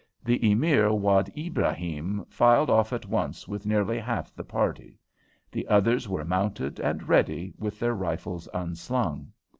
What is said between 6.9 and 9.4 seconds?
ready, with their rifles unslung.